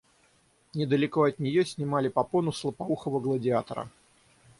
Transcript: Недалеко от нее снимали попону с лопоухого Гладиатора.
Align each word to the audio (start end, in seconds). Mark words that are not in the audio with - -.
Недалеко 0.73 1.25
от 1.25 1.37
нее 1.37 1.63
снимали 1.63 2.07
попону 2.07 2.51
с 2.51 2.63
лопоухого 2.63 3.19
Гладиатора. 3.19 3.87